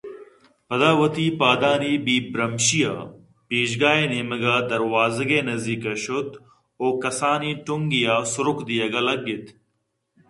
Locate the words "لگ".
9.07-9.25